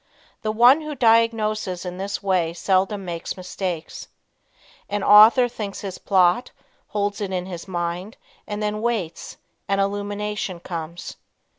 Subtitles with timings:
[0.41, 4.07] The one who diagnoses in this way seldom makes mistakes.
[4.89, 6.49] An author thinks his plot,
[6.87, 8.17] holds it in his mind,
[8.47, 9.37] and then waits,
[9.67, 11.17] and illumination comes.